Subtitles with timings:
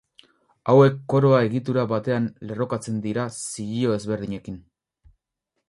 [0.71, 4.57] Hauek koroa egitura batean lerrokatzen dira zilio ezberdinekin.